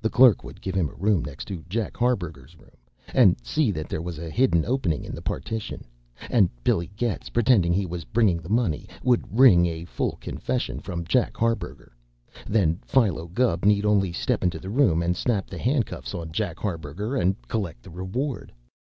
The 0.00 0.08
clerk 0.08 0.44
would 0.44 0.60
give 0.60 0.76
him 0.76 0.88
a 0.88 0.94
room 0.94 1.24
next 1.24 1.46
to 1.46 1.64
Jack 1.68 1.96
Harburger's 1.96 2.56
room, 2.56 2.76
and 3.12 3.36
see 3.42 3.72
that 3.72 3.88
there 3.88 4.00
was 4.00 4.16
a 4.16 4.30
hidden 4.30 4.64
opening 4.64 5.02
in 5.04 5.16
the 5.16 5.20
partition; 5.20 5.84
and 6.30 6.48
Billy 6.62 6.92
Getz, 6.94 7.28
pretending 7.28 7.72
he 7.72 7.84
was 7.84 8.04
bringing 8.04 8.36
the 8.36 8.48
money, 8.50 8.88
would 9.02 9.36
wring 9.36 9.66
a 9.66 9.84
full 9.84 10.16
confession 10.20 10.78
from 10.78 11.02
Jack 11.04 11.36
Harburger. 11.36 11.92
Then 12.46 12.78
Philo 12.84 13.26
Gubb 13.26 13.64
need 13.64 13.84
only 13.84 14.12
step 14.12 14.44
into 14.44 14.60
the 14.60 14.70
room 14.70 15.02
and 15.02 15.16
snap 15.16 15.50
the 15.50 15.58
handcuffs 15.58 16.14
on 16.14 16.30
Jack 16.30 16.60
Harburger 16.60 17.16
and 17.16 17.34
collect 17.48 17.82
the 17.82 17.90
reward. 17.90 18.52